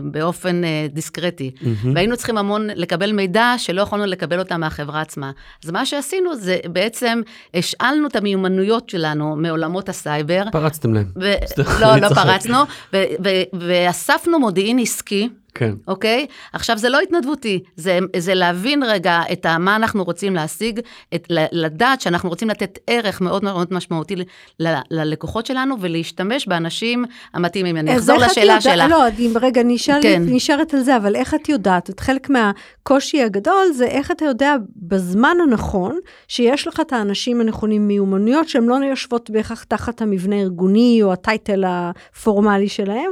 [0.02, 1.86] באופן אה, דיסקרטי, mm-hmm.
[1.94, 5.30] והיינו צריכים המון לקבל מידע שלא יכולנו לקבל אותה מהחברה עצמה.
[5.64, 7.20] אז מה שעשינו זה בעצם
[7.54, 10.42] השאלנו את המיומנויות שלנו מעולמות הסייבר.
[10.52, 11.06] פרצתם להם.
[11.20, 12.58] ו- לא, לא פרצנו,
[12.92, 15.28] ו- ו- ואספנו מודיעין עסקי.
[15.56, 15.74] כן.
[15.88, 16.26] אוקיי?
[16.52, 20.80] עכשיו, זה לא התנדבותי, זה, זה להבין רגע את ה, מה אנחנו רוצים להשיג,
[21.14, 24.22] את, לדעת שאנחנו רוצים לתת ערך מאוד מאוד משמעותי ל,
[24.60, 27.04] ל, ללקוחות שלנו, ולהשתמש באנשים
[27.34, 27.76] המתאימים.
[27.76, 28.90] אני אחזור לשאלה שלך.
[28.90, 30.22] לא, אם רגע נשאר, כן.
[30.26, 31.90] נשארת על זה, אבל איך את יודעת?
[31.90, 35.98] את חלק מהקושי הגדול זה איך אתה יודע בזמן הנכון,
[36.28, 41.64] שיש לך את האנשים הנכונים מיומנויות, שהן לא יושבות בהכרח תחת המבנה הארגוני או הטייטל
[41.66, 43.10] הפורמלי שלהם.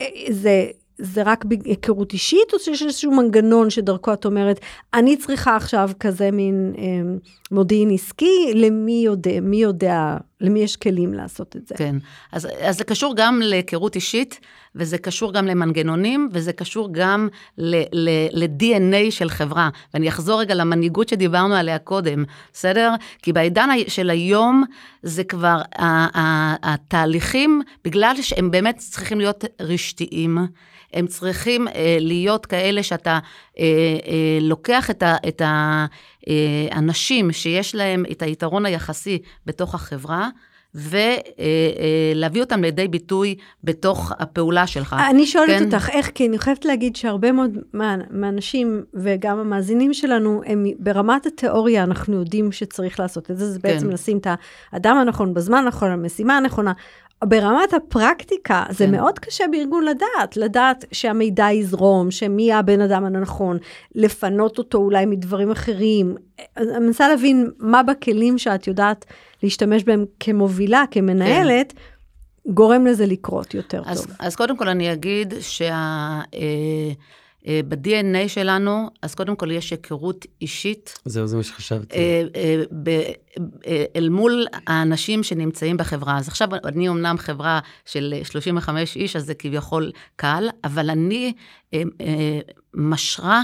[0.00, 0.66] אה, זה...
[0.98, 4.60] זה רק בהיכרות אישית, או שיש איזשהו מנגנון שדרכו את אומרת,
[4.94, 6.84] אני צריכה עכשיו כזה מין אה,
[7.50, 11.74] מודיעין עסקי, למי יודע, מי יודע למי יש כלים לעשות את זה.
[11.74, 11.96] כן.
[12.32, 14.40] אז, אז זה קשור גם להיכרות אישית,
[14.74, 19.68] וזה קשור גם למנגנונים, וזה קשור גם ל-DNA של חברה.
[19.94, 22.94] ואני אחזור רגע למנהיגות שדיברנו עליה קודם, בסדר?
[23.22, 24.64] כי בעידן של היום,
[25.02, 25.62] זה כבר,
[26.62, 30.38] התהליכים, בגלל שהם באמת צריכים להיות רשתיים,
[30.92, 33.18] הם צריכים אה, להיות כאלה שאתה
[33.58, 33.64] אה,
[34.06, 35.42] אה, לוקח את, ה, את
[36.70, 40.28] האנשים שיש להם את היתרון היחסי בתוך החברה,
[42.14, 43.34] ולהביא אותם לידי ביטוי
[43.64, 44.96] בתוך הפעולה שלך.
[45.10, 45.64] אני שואלת כן?
[45.64, 46.10] אותך, איך?
[46.14, 47.58] כי אני חייבת להגיד שהרבה מאוד
[48.10, 53.86] מהאנשים, וגם המאזינים שלנו, הם ברמת התיאוריה, אנחנו יודעים שצריך לעשות את זה, זה בעצם
[53.86, 53.92] כן.
[53.92, 54.26] לשים את
[54.72, 56.72] האדם הנכון בזמן הנכון, המשימה הנכונה,
[57.24, 58.72] ברמת הפרקטיקה, כן.
[58.74, 63.58] זה מאוד קשה בארגון לדעת, לדעת שהמידע יזרום, שמי הבן אדם הנכון,
[63.94, 66.16] לפנות אותו אולי מדברים אחרים.
[66.56, 69.04] אני מנסה להבין מה בכלים שאת יודעת
[69.42, 72.52] להשתמש בהם כמובילה, כמנהלת, כן.
[72.52, 74.16] גורם לזה לקרות יותר אז, טוב.
[74.20, 76.20] אז קודם כל אני אגיד שה...
[76.34, 76.92] אה,
[77.48, 80.98] ב-DNA שלנו, אז קודם כל יש היכרות אישית.
[81.04, 81.96] זהו, זה מה שחשבתי.
[81.96, 82.22] אה,
[83.66, 86.18] אה, אל מול האנשים שנמצאים בחברה.
[86.18, 91.32] אז עכשיו אני אמנם חברה של 35 איש, אז זה כביכול קל, אבל אני
[92.74, 93.42] משרה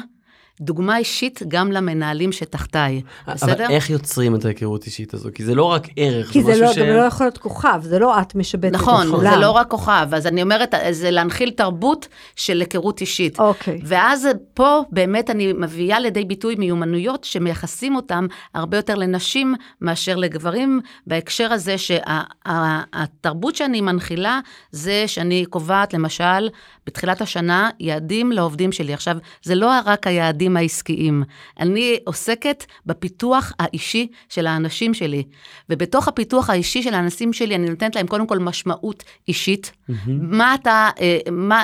[0.61, 3.53] דוגמה אישית גם למנהלים שתחתיי, בסדר?
[3.53, 5.29] אבל איך יוצרים את ההיכרות אישית הזו?
[5.35, 6.75] כי זה לא רק ערך, זה משהו לא, ש...
[6.75, 9.25] כי זה לא יכול להיות כוכב, זה לא את משבצת נכון, את כולם.
[9.25, 13.41] נכון, זה לא רק כוכב, אז אני אומרת, זה להנחיל תרבות של היכרות אישית.
[13.41, 13.81] אוקיי.
[13.85, 20.81] ואז פה באמת אני מביאה לידי ביטוי מיומנויות שמייחסים אותם הרבה יותר לנשים מאשר לגברים,
[21.07, 26.49] בהקשר הזה שהתרבות שה, שאני מנחילה, זה שאני קובעת, למשל,
[26.87, 28.95] בתחילת השנה, יעדים לעובדים שלי.
[28.95, 31.23] עכשיו, זה לא רק היעדים העסקיים,
[31.61, 35.23] אני עוסקת בפיתוח האישי של האנשים שלי.
[35.71, 39.73] ובתוך הפיתוח האישי של האנשים שלי, אני נותנת להם קודם כל משמעות אישית.
[39.73, 39.93] Mm-hmm.
[40.09, 41.63] מה אתה, אה, מה,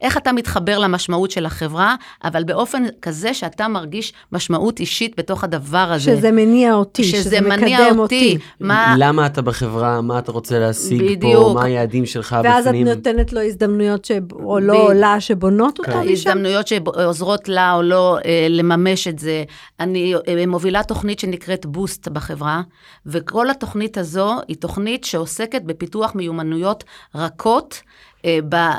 [0.00, 1.94] איך אתה מתחבר למשמעות של החברה,
[2.24, 6.16] אבל באופן כזה שאתה מרגיש משמעות אישית בתוך הדבר הזה.
[6.16, 8.32] שזה מניע אותי, שזה, שזה מניע מקדם אותי.
[8.32, 8.38] אותי.
[8.60, 8.94] מה...
[8.98, 11.42] למה אתה בחברה, מה אתה רוצה להשיג בדיוק.
[11.42, 12.86] פה, מה היעדים שלך ואז בפנים.
[12.86, 14.10] ואז את נותנת לו הזדמנויות ש...
[14.32, 14.92] או לא ב...
[14.92, 16.12] לה שבונות אותה משם?
[16.12, 19.44] הזדמנויות שעוזרות לה או לא אה, לממש את זה.
[19.80, 22.62] אני אה, מובילה תוכנית שנקראת בוסט בחברה,
[23.06, 27.82] וכל התוכנית הזו היא תוכנית שעוסקת בפיתוח מיומנויות רכות.
[28.24, 28.78] אה, ב, אה,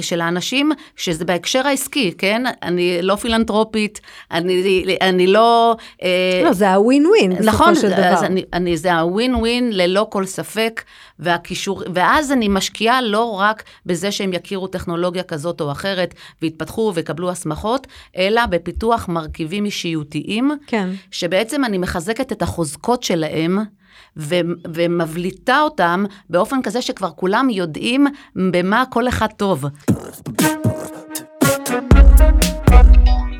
[0.00, 2.42] של האנשים, שזה בהקשר העסקי, כן?
[2.62, 5.76] אני לא פילנטרופית, אני, אני לא...
[6.02, 8.12] אה, לא, זה הווין ווין בסופו נכון, של דבר.
[8.12, 10.82] נכון, אני, אני, זה הווין ווין ללא כל ספק,
[11.18, 17.30] והקישור, ואז אני משקיעה לא רק בזה שהם יכירו טכנולוגיה כזאת או אחרת, ויתפתחו ויקבלו
[17.30, 20.88] הסמכות, אלא בפיתוח מרכיבים אישיותיים, כן.
[21.10, 23.58] שבעצם אני מחזקת את החוזקות שלהם.
[24.16, 24.40] ו-
[24.74, 28.06] ומבליטה אותם באופן כזה שכבר כולם יודעים
[28.36, 29.64] במה כל אחד טוב.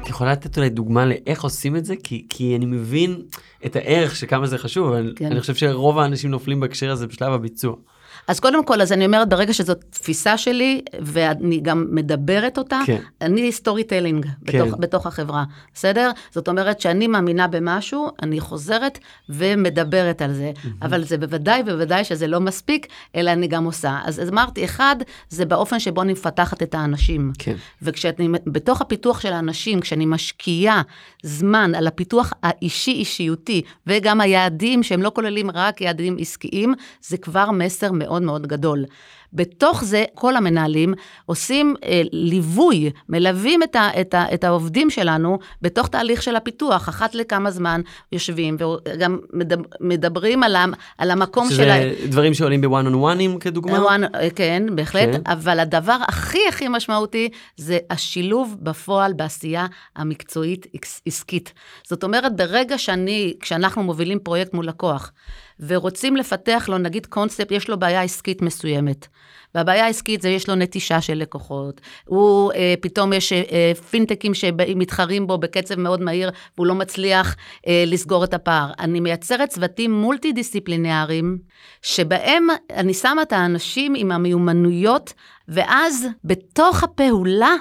[0.02, 1.94] את יכולה לתת אולי דוגמה לאיך עושים את זה?
[2.04, 3.22] כי, כי אני מבין
[3.66, 5.26] את הערך של כמה זה חשוב, אבל כן.
[5.26, 7.76] אני חושב שרוב האנשים נופלים בהקשר הזה בשלב הביצוע.
[8.26, 13.00] אז קודם כל, אז אני אומרת, ברגע שזאת תפיסה שלי, ואני גם מדברת אותה, כן.
[13.20, 14.58] אני storytelling כן.
[14.64, 16.10] בתוך, בתוך החברה, בסדר?
[16.30, 18.98] זאת אומרת שאני מאמינה במשהו, אני חוזרת
[19.28, 20.52] ומדברת על זה.
[20.56, 20.68] Mm-hmm.
[20.82, 23.98] אבל זה בוודאי ובוודאי שזה לא מספיק, אלא אני גם עושה.
[24.04, 24.96] אז, אז אמרתי, אחד,
[25.28, 27.32] זה באופן שבו אני מפתחת את האנשים.
[27.38, 27.54] כן.
[27.82, 30.82] וכשאני, בתוך הפיתוח של האנשים, כשאני משקיעה
[31.22, 37.92] זמן על הפיתוח האישי-אישיותי, וגם היעדים, שהם לא כוללים רק יעדים עסקיים, זה כבר מסר
[37.92, 38.05] מאוד...
[38.06, 38.84] מאוד מאוד גדול.
[39.32, 40.94] בתוך זה, כל המנהלים
[41.26, 46.88] עושים אה, ליווי, מלווים את, ה, את, ה, את העובדים שלנו בתוך תהליך של הפיתוח.
[46.88, 47.80] אחת לכמה זמן
[48.12, 50.56] יושבים וגם מדבר, מדברים על,
[50.98, 51.54] על המקום של...
[51.54, 53.78] שזה דברים שעולים בוואן און וואנים כדוגמה?
[53.78, 55.20] one, אה, כן, בהחלט, כן.
[55.26, 59.66] אבל הדבר הכי הכי משמעותי זה השילוב בפועל בעשייה
[59.96, 60.66] המקצועית
[61.06, 61.52] עסקית.
[61.86, 65.12] זאת אומרת, ברגע שאני, כשאנחנו מובילים פרויקט מול לקוח,
[65.60, 69.06] ורוצים לפתח לו, נגיד קונספט, יש לו בעיה עסקית מסוימת.
[69.54, 71.80] והבעיה העסקית זה יש לו נטישה של לקוחות.
[72.04, 77.84] הוא, אה, פתאום יש אה, פינטקים שמתחרים בו בקצב מאוד מהיר, והוא לא מצליח אה,
[77.86, 78.70] לסגור את הפער.
[78.78, 81.38] אני מייצרת צוותים מולטי דיסציפלינריים,
[81.82, 85.12] שבהם אני שמה את האנשים עם המיומנויות,
[85.48, 87.54] ואז בתוך הפעולה,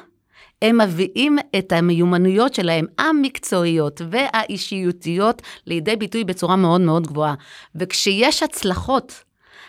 [0.66, 7.34] הם מביאים את המיומנויות שלהם, המקצועיות והאישיותיות, לידי ביטוי בצורה מאוד מאוד גבוהה.
[7.76, 9.24] וכשיש הצלחות,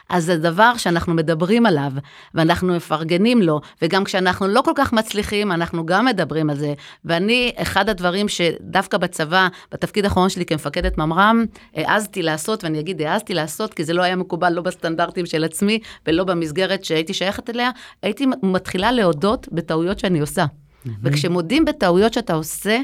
[0.09, 1.93] אז זה דבר שאנחנו מדברים עליו,
[2.35, 6.75] ואנחנו מפרגנים לו, וגם כשאנחנו לא כל כך מצליחים, אנחנו גם מדברים על זה.
[7.05, 13.35] ואני, אחד הדברים שדווקא בצבא, בתפקיד האחרון שלי כמפקדת ממר"ם, העזתי לעשות, ואני אגיד העזתי
[13.35, 17.71] לעשות, כי זה לא היה מקובל לא בסטנדרטים של עצמי, ולא במסגרת שהייתי שייכת אליה,
[18.03, 20.45] הייתי מתחילה להודות בטעויות שאני עושה.
[20.87, 20.91] Mm-hmm.
[21.03, 22.81] וכשמודים בטעויות שאתה עושה,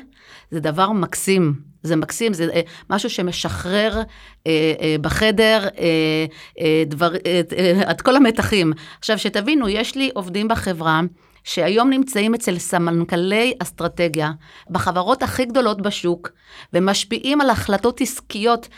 [0.51, 1.73] זה דבר מקסים.
[1.83, 4.03] זה מקסים, זה אה, משהו שמשחרר
[4.47, 6.27] אה, אה, בחדר אה,
[6.61, 8.73] אה, דבר, אה, אה, את כל המתחים.
[8.99, 11.01] עכשיו, שתבינו, יש לי עובדים בחברה
[11.45, 14.33] שהיום נמצאים אצל סמנכ"לי אסטרטגיה,
[14.71, 16.29] בחברות הכי גדולות בשוק,
[16.73, 18.69] ומשפיעים על החלטות עסקיות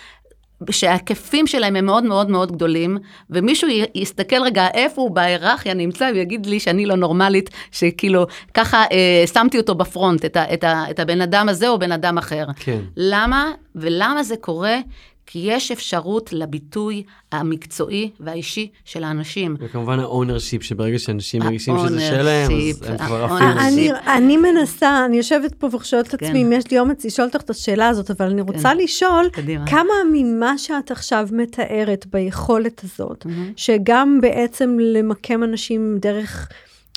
[0.73, 2.99] שההיקפים שלהם הם מאוד מאוד מאוד גדולים,
[3.31, 9.25] ומישהו יסתכל רגע איפה הוא בהיררכיה נמצא, ויגיד לי שאני לא נורמלית, שכאילו ככה אה,
[9.35, 12.47] שמתי אותו בפרונט, את, ה, את, ה, את הבן אדם הזה או בן אדם אחר.
[12.57, 12.81] כן.
[12.97, 13.53] למה?
[13.75, 14.79] ולמה זה קורה?
[15.27, 19.57] כי יש אפשרות לביטוי המקצועי והאישי של האנשים.
[19.59, 23.51] וכמובן ה ownership, שברגע שאנשים מרגישים שזה שלהם, אז הם כבר אפילו...
[23.51, 26.27] אני, אני מנסה, אני יושבת פה ושואלת את כן.
[26.27, 28.77] עצמי אם יש לי אומץ לשאול אותך את השאלה הזאת, אבל אני רוצה כן.
[28.77, 29.67] לשאול, קדימה.
[29.67, 33.53] כמה ממה שאת עכשיו מתארת ביכולת הזאת, mm-hmm.
[33.57, 36.49] שגם בעצם למקם אנשים דרך...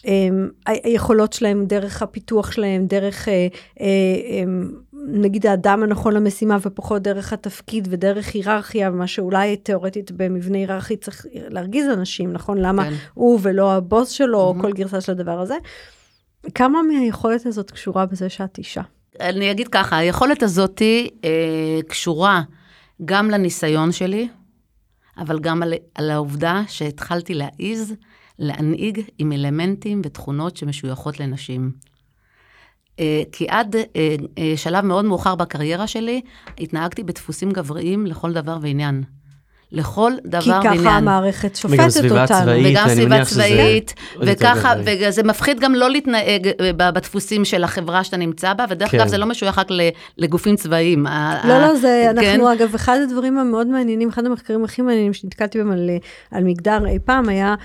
[0.06, 3.48] אמ, היכולות שלהם, דרך הפיתוח שלהם, דרך אה,
[3.82, 3.88] אה,
[5.06, 11.26] נגיד האדם הנכון למשימה ופחות דרך התפקיד ודרך היררכיה, מה שאולי תיאורטית במבנה היררכי צריך
[11.34, 12.58] להרגיז אנשים, נכון?
[12.58, 12.94] למה כן.
[13.14, 14.58] הוא ולא הבוס שלו, mm-hmm.
[14.58, 15.56] או כל גרסה של הדבר הזה.
[16.56, 18.82] כמה מהיכולת הזאת קשורה בזה שאת אישה?
[19.20, 20.82] אני אגיד ככה, היכולת הזאת
[21.24, 22.42] אה, קשורה
[23.06, 24.28] גם לניסיון שלי,
[25.18, 27.94] אבל גם על, על העובדה שהתחלתי להעיז
[28.40, 31.72] להנהיג עם אלמנטים ותכונות שמשויכות לנשים.
[33.00, 36.22] אה, כי עד אה, אה, שלב מאוד מאוחר בקריירה שלי,
[36.60, 39.04] התנהגתי בדפוסים גבריים לכל דבר ועניין.
[39.72, 40.78] לכל דבר ועניין.
[40.78, 41.82] כי ככה המערכת שופטת אותנו.
[41.84, 48.04] וגם סביבה צבאית, וגם סביבה צבאית, וככה, וזה מפחיד גם לא להתנהג בדפוסים של החברה
[48.04, 49.00] שאתה נמצא בה, ודרך כן.
[49.00, 49.68] אגב, זה לא משוייך רק
[50.18, 51.06] לגופים צבאיים.
[51.44, 52.42] לא, לא, זה, אנחנו, כן?
[52.42, 55.90] אגב, אחד הדברים המאוד מעניינים, אחד המחקרים הכי מעניינים שנתקלתי בהם על,
[56.32, 57.56] על מגדר אי פעם, היה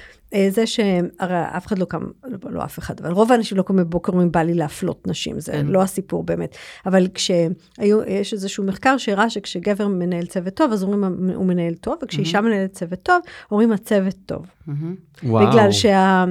[0.50, 3.84] זה שהרי אף אחד לא קם, לא, לא אף אחד, אבל רוב האנשים לא קמים
[3.84, 5.66] בבוקר אומרים, בא לי להפלות נשים, זה כן.
[5.66, 6.56] לא הסיפור באמת.
[6.86, 12.38] אבל כשיש איזשהו מחקר שהראה שכשגבר מנהל צוות טוב, אז אומרים, הוא מנהל טוב, וכשאישה
[12.38, 12.42] mm-hmm.
[12.42, 14.46] מנהלת צוות טוב, אומרים, הצוות טוב.
[14.68, 15.24] Mm-hmm.
[15.24, 16.24] בגלל שה...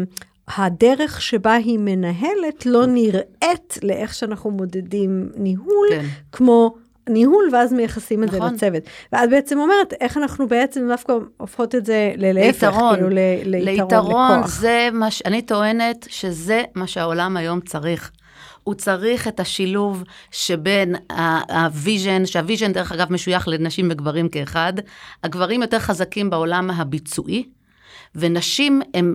[0.58, 6.06] הדרך שבה היא מנהלת לא נראית לאיך שאנחנו מודדים ניהול, כן.
[6.32, 6.76] כמו
[7.10, 8.50] ניהול, ואז מייחסים את נכון.
[8.50, 8.84] זה לצוות.
[9.14, 13.66] ואת בעצם אומרת, איך אנחנו בעצם דווקא הופכות את זה להפך, ליתרון, כאילו ל, ליתרון,
[13.66, 14.48] ליתרון, לכוח.
[14.48, 15.22] זה מה ש...
[15.26, 18.12] אני טוענת שזה מה שהעולם היום צריך.
[18.64, 20.96] הוא צריך את השילוב שבין
[21.50, 24.74] ה vision, שה vision דרך אגב משוייך לנשים וגברים כאחד,
[25.24, 27.44] הגברים יותר חזקים בעולם הביצועי.
[28.16, 29.14] ונשים הם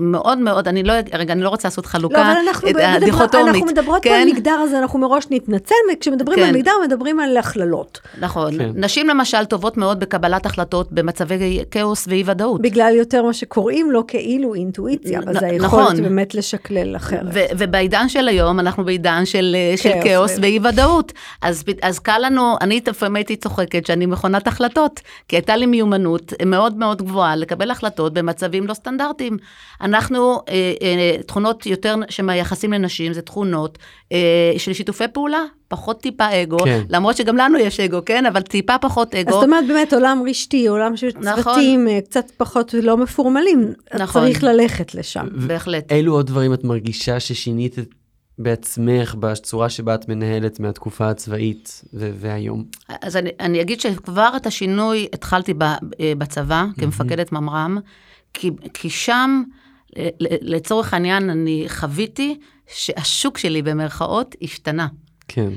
[0.00, 2.68] מאוד מאוד, אני לא, רגע, אני לא רוצה לעשות חלוקה לא, אבל אנחנו
[3.00, 3.48] דיכוטומית.
[3.48, 4.22] אנחנו מדברות כן?
[4.22, 6.44] על מגדר, אז אנחנו מראש נתנצל, וכשמדברים כן.
[6.44, 8.00] על מגדר, מדברים על הכללות.
[8.20, 8.58] נכון.
[8.58, 8.70] כן.
[8.74, 12.62] נשים למשל טובות מאוד בקבלת החלטות במצבי כאוס ואי ודאות.
[12.62, 16.02] בגלל יותר מה שקוראים לו כאילו אינטואיציה, אבל זה היכולת נכון.
[16.02, 17.34] באמת לשקלל אחרת.
[17.58, 20.36] ובעידן של היום, אנחנו בעידן של, של כאוס.
[20.42, 21.12] ואי ודאות.
[21.42, 26.32] אז, אז קל לנו, אני לפעמים הייתי צוחקת שאני מכונת החלטות, כי הייתה לי מיומנות
[26.46, 28.19] מאוד מאוד גבוהה לקבל החלטות.
[28.22, 29.36] במצבים לא סטנדרטיים.
[29.80, 33.78] אנחנו, אה, אה, תכונות יותר שמייחסים לנשים, זה תכונות
[34.12, 34.18] אה,
[34.58, 36.82] של שיתופי פעולה, פחות טיפה אגו, כן.
[36.88, 38.26] למרות שגם לנו יש אגו, כן?
[38.26, 39.28] אבל טיפה פחות אגו.
[39.28, 41.42] אז זאת אומרת, באמת, עולם רשתי, עולם של נכון.
[41.42, 44.22] צוותים, קצת פחות לא מפורמלים, נכון.
[44.22, 45.26] צריך ללכת לשם.
[45.46, 45.92] בהחלט.
[45.92, 47.94] אילו עוד דברים את מרגישה ששינית את
[48.42, 52.64] בעצמך, בצורה שבה את מנהלת מהתקופה הצבאית והיום?
[52.88, 55.54] אז אני, אני אגיד שכבר את השינוי התחלתי
[56.18, 57.78] בצבא, כמפקדת ממר"ם,
[58.34, 59.42] כי, כי שם,
[60.20, 64.86] לצורך העניין, אני חוויתי שהשוק שלי, במרכאות, השתנה.
[65.32, 65.48] כן.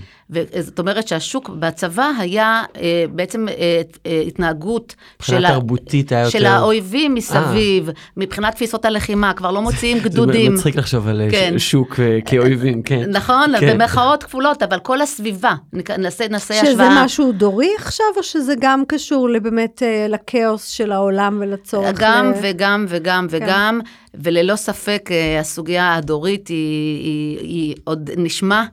[0.59, 6.51] זאת אומרת שהשוק בצבא היה אה, בעצם אה, אה, התנהגות של, תרבותית היה של יותר...
[6.51, 7.93] האויבים מסביב, אה.
[8.17, 10.51] מבחינת תפיסות הלחימה, כבר לא מוציאים גדודים.
[10.51, 11.53] זה מצחיק לחשוב על כן.
[11.57, 13.09] שוק אה, כאויבים, כן.
[13.09, 13.73] נכון, כן.
[13.73, 15.53] במרכאות כפולות, אבל כל הסביבה,
[15.97, 16.91] נעשה, נעשה שזה השוואה.
[16.91, 21.99] שזה משהו דורי עכשיו, או שזה גם קשור באמת אה, לכאוס של העולם ולצורך?
[21.99, 22.39] גם ל...
[22.41, 23.79] וגם וגם כן.
[24.13, 28.63] וללא ספק הסוגיה הדורית היא, היא, היא עוד נשמע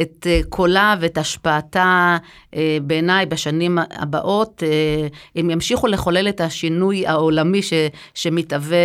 [0.00, 2.16] את קולה ואת השפעתה
[2.54, 7.72] אה, בעיניי בשנים הבאות, אה, הם ימשיכו לחולל את השינוי העולמי ש,
[8.14, 8.76] שמתהווה,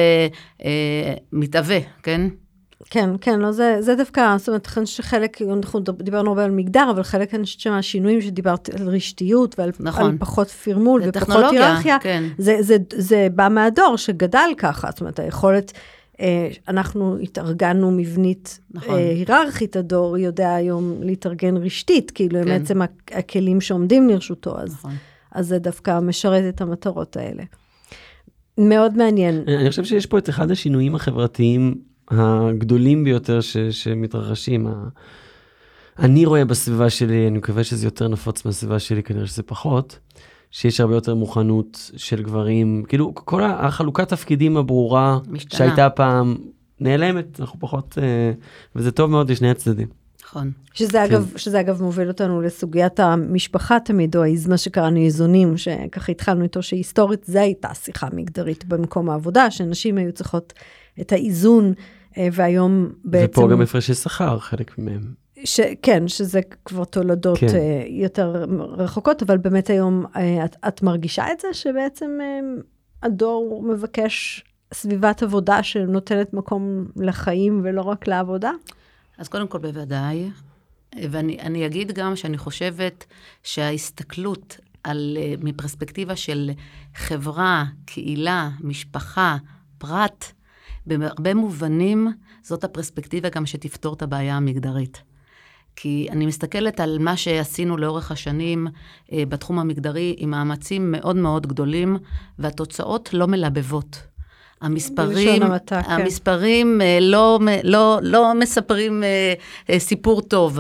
[0.66, 2.22] אה, מתהווה, כן?
[2.90, 7.04] כן, כן, לא, זה, זה דווקא, זאת אומרת, שחלק, אנחנו דיברנו הרבה על מגדר, אבל
[7.04, 10.12] חלק, אני חושבת שהשינויים שדיברת על רשתיות ועל נכון.
[10.12, 12.24] על פחות פרמול ופחות היררכיה, כן.
[12.38, 15.80] זה, זה, זה בא מהדור שגדל ככה, זאת אומרת, היכולת, אה,
[16.68, 18.96] אנחנו התארגנו מבנית נכון.
[18.96, 22.52] אה, היררכית, הדור יודע היום להתארגן רשתית, כאילו, כן.
[22.52, 22.86] הם בעצם הכ-
[23.18, 24.94] הכלים שעומדים לרשותו, אז, נכון.
[25.32, 27.44] אז זה דווקא משרת את המטרות האלה.
[28.58, 29.44] מאוד מעניין.
[29.48, 31.76] אני אני חושב שיש פה את אחד השינויים החברתיים
[32.12, 34.68] הגדולים ביותר ש, שמתרחשים.
[36.00, 40.00] אני רואה בסביבה שלי, אני מקווה שזה יותר נפוץ מהסביבה שלי, כנראה שזה פחות,
[40.52, 45.58] שיש הרבה יותר מוכנות של גברים, כאילו כל החלוקת תפקידים הברורה משתנה.
[45.58, 46.36] שהייתה פעם
[46.80, 48.32] נעלמת, אנחנו פחות, אה,
[48.76, 49.88] וזה טוב מאוד לשני הצדדים.
[50.26, 50.52] נכון.
[50.74, 56.44] שזה אגב, שזה אגב מוביל אותנו לסוגיית המשפחה תמיד, או מה שקראנו איזונים, שככה התחלנו
[56.44, 60.54] איתו, שהיסטורית זה הייתה שיחה מגדרית במקום העבודה, שנשים היו צריכות
[61.02, 61.74] את האיזון,
[62.18, 63.42] אה, והיום בעצם...
[63.42, 65.25] ופה גם הפרשי שכר, חלק מהם.
[65.44, 67.48] ש, כן, שזה כבר תולדות כן.
[67.48, 67.82] כן.
[67.88, 68.46] יותר
[68.78, 72.40] רחוקות, אבל באמת היום אה, את, את מרגישה את זה שבעצם אה,
[73.04, 74.44] הדור מבקש
[74.74, 78.52] סביבת עבודה שנותנת מקום לחיים ולא רק לעבודה?
[79.18, 80.30] אז קודם כל בוודאי,
[80.96, 83.06] ואני אני אגיד גם שאני חושבת
[83.44, 86.52] שההסתכלות על, אה, מפרספקטיבה של
[86.96, 89.38] חברה, קהילה, משפחה,
[89.78, 90.26] פרט,
[90.86, 92.08] בהרבה מובנים
[92.44, 95.02] זאת הפרספקטיבה גם שתפתור את הבעיה המגדרית.
[95.76, 98.68] כי אני מסתכלת על מה שעשינו לאורך השנים
[99.14, 101.98] אה, בתחום המגדרי עם מאמצים מאוד מאוד גדולים,
[102.40, 104.02] והתוצאות לא מלבבות.
[104.62, 105.92] המספרים, המעטה, כן.
[105.92, 109.34] המספרים אה, לא, לא, לא מספרים אה,
[109.70, 110.60] אה, סיפור טוב.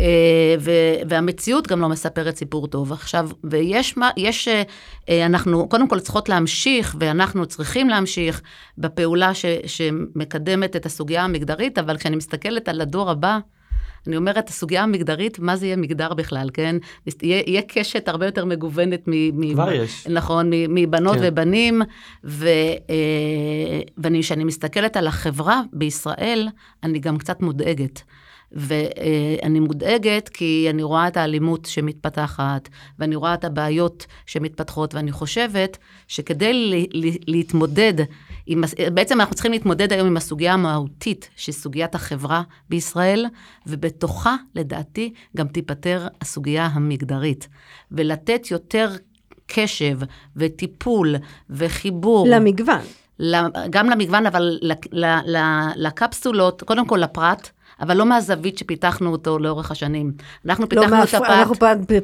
[0.00, 2.92] אה, ו- והמציאות גם לא מספרת סיפור טוב.
[2.92, 4.48] עכשיו, ויש מה, יש,
[5.08, 8.42] אה, אנחנו קודם כל צריכות להמשיך, ואנחנו צריכים להמשיך
[8.78, 13.38] בפעולה ש- שמקדמת את הסוגיה המגדרית, אבל כשאני מסתכלת על הדור הבא,
[14.08, 16.76] אני אומרת, הסוגיה המגדרית, מה זה יהיה מגדר בכלל, כן?
[17.22, 19.40] יהיה, יהיה קשת הרבה יותר מגוונת מ...
[19.40, 20.06] מ- כבר יש.
[20.06, 21.24] נכון, מ- מבנות כן.
[21.24, 21.82] ובנים,
[22.24, 22.48] ו,
[22.90, 26.48] אה, ואני, כשאני מסתכלת על החברה בישראל,
[26.82, 28.02] אני גם קצת מודאגת.
[28.52, 32.68] ואני מודאגת כי אני רואה את האלימות שמתפתחת,
[32.98, 36.82] ואני רואה את הבעיות שמתפתחות, ואני חושבת שכדי
[37.26, 37.94] להתמודד,
[38.50, 43.26] עם, בעצם אנחנו צריכים להתמודד היום עם הסוגיה המהותית, שהיא סוגיית החברה בישראל,
[43.66, 47.48] ובתוכה, לדעתי, גם תיפתר הסוגיה המגדרית.
[47.92, 48.90] ולתת יותר
[49.46, 49.98] קשב
[50.36, 51.14] וטיפול
[51.50, 52.26] וחיבור.
[52.30, 52.80] למגוון.
[53.70, 54.58] גם למגוון, אבל
[55.76, 60.12] לקפסולות, קודם כל לפרט, אבל לא מהזווית שפיתחנו אותו לאורך השנים.
[60.46, 61.54] אנחנו לא, פיתחנו את מהפר- הפרט, אנחנו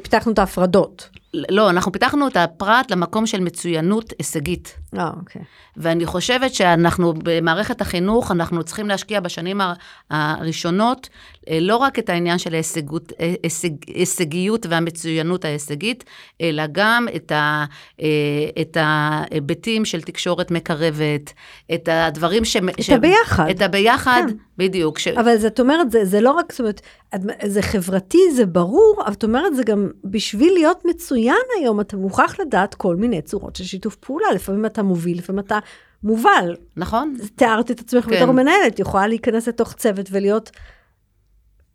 [0.03, 1.09] פיתחנו את ההפרדות.
[1.49, 4.77] לא, אנחנו פיתחנו את הפרט למקום של מצוינות הישגית.
[4.97, 5.41] אה, אוקיי.
[5.77, 9.61] ואני חושבת שאנחנו במערכת החינוך, אנחנו צריכים להשקיע בשנים
[10.09, 11.09] הראשונות
[11.49, 16.03] אה, לא רק את העניין של ההישגות, אה, הישג, הישגיות והמצוינות ההישגית,
[16.41, 17.65] אלא גם את, ה,
[18.01, 18.07] אה,
[18.61, 21.33] את ההיבטים של תקשורת מקרבת,
[21.73, 22.55] את הדברים ש...
[22.55, 23.49] את הביחד.
[23.49, 24.35] את הביחד, כן.
[24.57, 24.99] בדיוק.
[24.99, 25.07] ש...
[25.07, 26.81] אבל זאת אומרת, זה, זה לא רק, זאת אומרת,
[27.45, 31.24] זה חברתי, זה ברור, אבל את אומרת, זה גם בשביל להיות מצוין
[31.59, 34.27] היום, אתה מוכרח לדעת כל מיני צורות של שיתוף פעולה.
[34.35, 35.59] לפעמים אתה מוביל, לפעמים אתה
[36.03, 36.55] מובל.
[36.77, 37.15] נכון?
[37.35, 38.15] תיארת את עצמך כן.
[38.15, 40.51] בתור מנהלת, יכולה להיכנס לתוך צוות ולהיות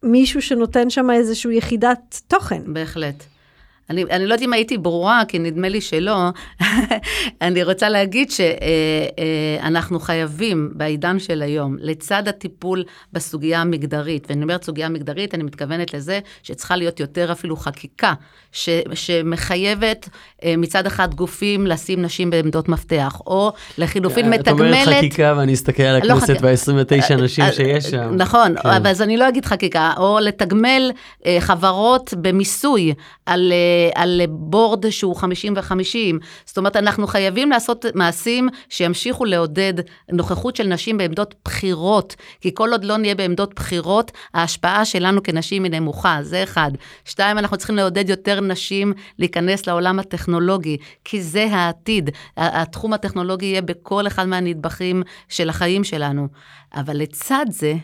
[0.03, 2.63] מישהו שנותן שם איזושהי יחידת תוכן.
[2.67, 3.25] בהחלט.
[3.91, 6.29] אני, אני לא יודעת אם הייתי ברורה, כי נדמה לי שלא.
[7.43, 14.89] אני רוצה להגיד שאנחנו חייבים בעידן של היום, לצד הטיפול בסוגיה המגדרית, ואני אומרת סוגיה
[14.89, 18.13] מגדרית, אני מתכוונת לזה שצריכה להיות יותר אפילו חקיקה,
[18.53, 20.09] ש, שמחייבת
[20.45, 24.99] אה, מצד אחד גופים לשים נשים בעמדות מפתח, או לחילופין את אומרת מתגמלת...
[24.99, 28.15] חקיקה ואני אסתכל על לא הכנסת חק- וה-29 נשים אה, שיש שם.
[28.17, 28.69] נכון, כן.
[28.69, 30.91] אבל אז אני לא אגיד חקיקה, או לתגמל
[31.27, 32.95] אה, חברות במיסוי
[33.27, 36.25] על, אה, על בורד שהוא 50 ו-50.
[36.47, 39.75] זאת אומרת, אנחנו חייבים לעשות מעשים שימשיכו לעודד
[40.13, 45.65] נוכחות של נשים בעמדות בחירות, כי כל עוד לא נהיה בעמדות בחירות, ההשפעה שלנו כנשים
[45.65, 46.71] היא נמוכה, זה אחד.
[47.05, 52.11] שתיים, אנחנו צריכים לעודד יותר נשים להיכנס לעולם הטכנולוגי, כי זה העתיד.
[52.37, 56.29] התחום הטכנולוגי יהיה בכל אחד מהנדבכים של החיים שלנו.
[56.75, 57.75] אבל לצד זה,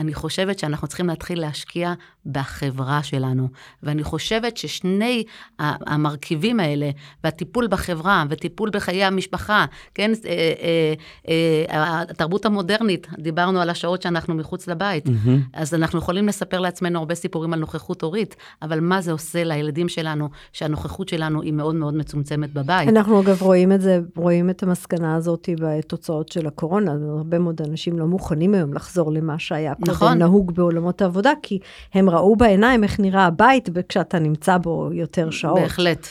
[0.00, 1.94] אני חושבת שאנחנו צריכים להתחיל להשקיע
[2.26, 3.48] בחברה שלנו.
[3.82, 5.24] ואני חושבת ששני
[5.58, 6.90] המרכיבים האלה,
[7.24, 14.34] והטיפול בחברה וטיפול בחיי המשפחה, כן, אה, אה, אה, התרבות המודרנית, דיברנו על השעות שאנחנו
[14.34, 15.30] מחוץ לבית, mm-hmm.
[15.52, 19.88] אז אנחנו יכולים לספר לעצמנו הרבה סיפורים על נוכחות הורית, אבל מה זה עושה לילדים
[19.88, 22.88] שלנו, שהנוכחות שלנו היא מאוד מאוד מצומצמת בבית.
[22.88, 27.98] אנחנו אגב רואים את זה, רואים את המסקנה הזאת בתוצאות של הקורונה, הרבה מאוד אנשים
[27.98, 30.18] לא מוכנים היום לחזור למה שהיה קודם נכון.
[30.18, 31.58] נהוג בעולמות העבודה, כי
[31.94, 35.60] הם ראו בעיניים איך נראה הבית כשאתה נמצא בו יותר שעות.
[35.60, 36.06] בהחלט.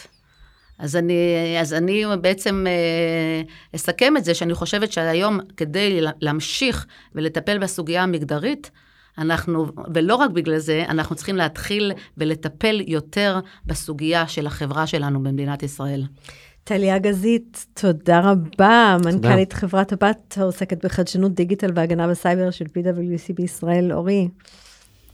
[0.80, 3.42] אז אני, אז אני בעצם אה,
[3.76, 8.72] אסכם את זה, שאני חושבת שהיום, כדי להמשיך ולטפל בסוגיה המגדרית,
[9.18, 15.64] אנחנו, ולא רק בגלל זה, אנחנו צריכים להתחיל ולטפל יותר בסוגיה של החברה שלנו במדינת
[15.64, 16.04] ישראל.
[16.70, 23.94] טליה גזית, תודה רבה, מנכ"לית חברת הבת העוסקת בחדשנות דיגיטל והגנה בסייבר של PwC בישראל,
[23.94, 24.28] אורי.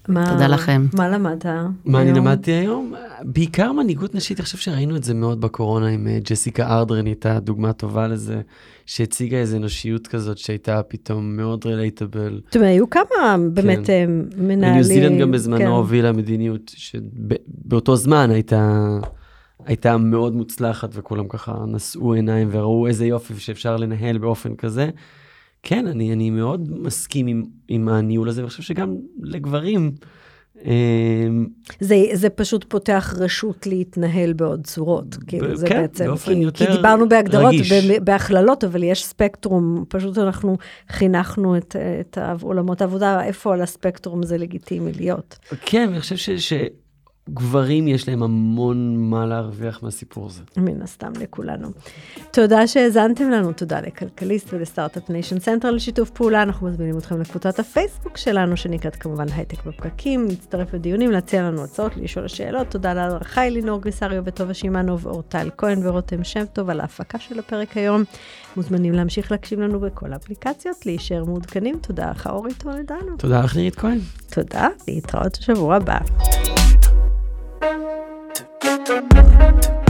[0.08, 0.86] מה, תודה לכם.
[0.94, 1.46] מה למדת
[1.86, 2.94] מה אני למדתי היום?
[3.22, 7.40] בעיקר מנהיגות נשית, אני חושב שראינו את זה מאוד בקורונה עם אה, ג'סיקה ארדרן, הייתה
[7.40, 8.42] דוגמה טובה לזה,
[8.86, 12.42] שהציגה איזו אנושיות כזאת שהייתה פתאום מאוד רילייטבל.
[12.46, 13.94] זאת אומרת, היו כמה באמת כן.
[13.94, 14.06] אה,
[14.44, 14.74] מנהלים.
[14.74, 15.68] וניו זילנד גם בזמנו כן.
[15.68, 19.00] הובילה מדיניות שבאותו זמן הייתה...
[19.66, 24.90] הייתה מאוד מוצלחת וכולם ככה נשאו עיניים וראו איזה יופי שאפשר לנהל באופן כזה.
[25.64, 29.92] כן, אני, אני מאוד מסכים עם, עם הניהול הזה, ואני חושב שגם לגברים...
[30.66, 31.48] אמ,
[31.80, 36.66] זה, זה פשוט פותח רשות להתנהל בעוד צורות, כאילו זה כן, בעצם, באופן כי, יותר
[36.66, 37.54] כי דיברנו בהגדרות,
[38.04, 40.58] בהכללות, אבל יש ספקטרום, פשוט אנחנו
[40.90, 45.38] חינכנו את, את עולמות העבודה, איפה על הספקטרום זה לגיטימי להיות.
[45.66, 46.54] כן, אני חושב ש...
[47.30, 50.42] גברים יש להם המון מה להרוויח מהסיפור הזה.
[50.58, 51.68] מן הסתם לכולנו.
[52.32, 56.42] תודה שהאזנתם לנו, תודה לכלכליסט ול Start-Up Nation Central לשיתוף פעולה.
[56.42, 61.98] אנחנו מזמינים אתכם לקבוצת הפייסבוק שלנו, שנקראת כמובן הייטק בפקקים, להצטרף לדיונים, להציע לנו הצעות,
[61.98, 62.68] לשאול שאלות.
[62.68, 67.40] תודה להדר חי, לינור גריסריו וטובה שימנוב, אורטל כהן ורותם שם טוב על ההפקה של
[67.40, 68.04] הפרק היום.
[68.58, 71.76] מוזמנים להמשיך להקשיב לנו בכל האפליקציות, להישאר מעודכנים.
[71.82, 73.18] תודה לך אורי טולדנו.
[73.18, 74.00] תודה לך נירית כהן.
[74.30, 75.98] תודה, להתראות בשבוע הבא.
[77.66, 79.85] to get the to get the